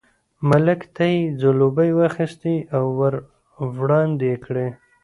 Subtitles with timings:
[0.49, 3.25] ملک ته یې ځلوبۍ واخیستې او ور یې
[3.79, 4.67] وړاندې کړې.